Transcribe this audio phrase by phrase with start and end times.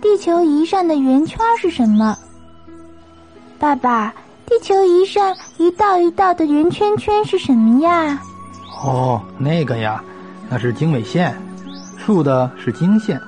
[0.00, 2.16] 地球仪上的圆圈是什么？
[3.58, 4.12] 爸爸，
[4.46, 8.20] 地球仪上一道一道的圆圈圈是什么呀？
[8.84, 10.02] 哦，那个呀，
[10.48, 11.34] 那是经纬线，
[11.96, 13.20] 竖的是经线，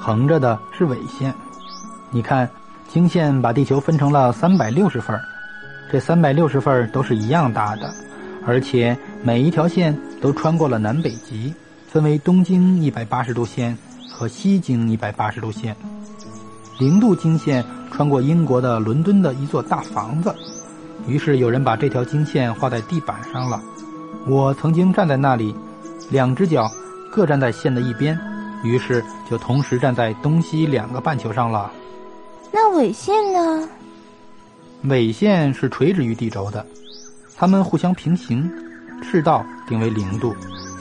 [0.00, 1.32] 横着的是纬线。
[2.10, 2.48] 你看，
[2.88, 5.18] 经线把地球分成了三百六十份
[5.90, 7.92] 这三百六十份都是一样大的，
[8.46, 11.54] 而且每一条线都穿过了南北极，
[11.92, 13.76] 分为东经一百八十度线
[14.10, 15.76] 和西经一百八十度线。
[16.78, 17.62] 零度经线
[17.92, 20.34] 穿过英国的伦敦的一座大房子，
[21.06, 23.60] 于是有人把这条经线画在地板上了。
[24.26, 25.54] 我曾经站在那里，
[26.10, 26.66] 两只脚
[27.10, 28.18] 各站在线的一边，
[28.64, 31.70] 于是就同时站在东西两个半球上了。
[32.50, 33.68] 那纬线呢？
[34.84, 36.64] 纬线是垂直于地轴的，
[37.36, 38.50] 它们互相平行，
[39.02, 40.34] 赤道定为零度，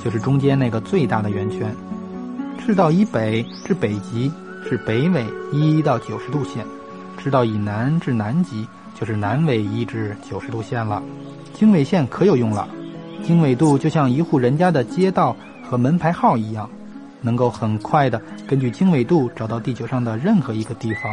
[0.04, 1.76] 就是中间那个最大的圆圈。
[2.60, 4.32] 赤道以北至北极
[4.68, 6.66] 是北纬一到九十度线，
[7.18, 8.68] 赤道以南至南极
[9.00, 11.02] 就是南纬一至九十度线了。
[11.54, 12.68] 经纬线可有用了，
[13.24, 16.70] 经纬度就像一户人家的街道和门牌号一样，
[17.22, 21.04] 能够很快的根据经纬度找到地球上的任何一个地方。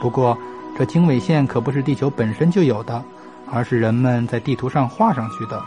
[0.00, 0.36] 不过。
[0.74, 3.04] 这经纬线可不是地球本身就有的，
[3.46, 5.62] 而是人们在地图上画上去的。